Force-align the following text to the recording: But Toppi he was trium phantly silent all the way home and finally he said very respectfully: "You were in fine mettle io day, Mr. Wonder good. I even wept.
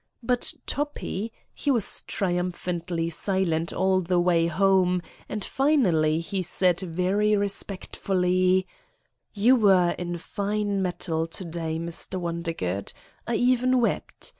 But 0.23 0.55
Toppi 0.65 1.31
he 1.53 1.69
was 1.69 2.01
trium 2.07 2.51
phantly 2.51 3.07
silent 3.13 3.71
all 3.71 4.01
the 4.01 4.19
way 4.19 4.47
home 4.47 5.03
and 5.29 5.45
finally 5.45 6.19
he 6.21 6.41
said 6.41 6.79
very 6.79 7.37
respectfully: 7.37 8.65
"You 9.35 9.55
were 9.55 9.91
in 9.99 10.17
fine 10.17 10.81
mettle 10.81 11.29
io 11.39 11.45
day, 11.47 11.77
Mr. 11.77 12.19
Wonder 12.19 12.53
good. 12.53 12.93
I 13.27 13.35
even 13.35 13.79
wept. 13.79 14.29